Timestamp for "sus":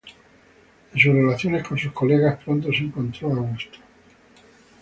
0.99-1.13, 1.77-1.91